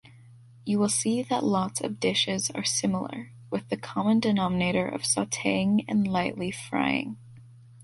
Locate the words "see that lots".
0.89-1.79